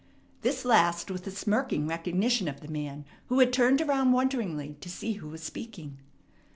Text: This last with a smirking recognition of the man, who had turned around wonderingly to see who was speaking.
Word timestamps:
This 0.41 0.65
last 0.65 1.11
with 1.11 1.27
a 1.27 1.29
smirking 1.29 1.85
recognition 1.87 2.47
of 2.47 2.61
the 2.61 2.67
man, 2.67 3.05
who 3.27 3.37
had 3.37 3.53
turned 3.53 3.81
around 3.83 4.13
wonderingly 4.13 4.75
to 4.81 4.89
see 4.89 5.13
who 5.13 5.27
was 5.29 5.43
speaking. 5.43 5.99